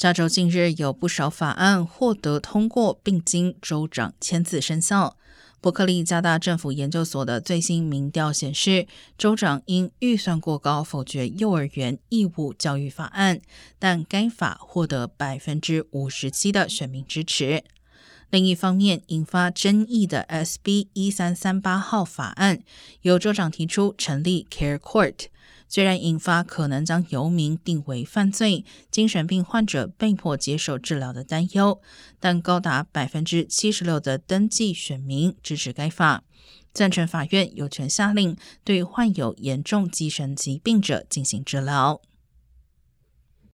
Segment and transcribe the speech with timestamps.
[0.00, 5.18] 加州近日有不少法案获得通过，并经州长签字生效。
[5.60, 8.86] 伯克利加大政府研究所的最新民调显示，
[9.18, 13.42] 州长因预算过高否决幼儿园义务教育法案，
[13.78, 17.62] 但该法获得百分之五十七的选民支持。
[18.30, 22.62] 另一方面，引发争议的 SB 一三三八号法案，
[23.02, 25.26] 由州长提出成立 Care Court。
[25.68, 31.80] 虽然引发可能将游民定为犯罪、精神病患者被迫接受治疗的担忧，
[32.18, 36.24] 但高达百分之七十六的登记选民支持该法，
[36.72, 42.00] 赞成法院有权下令对患有严重精神疾病者进行治疗。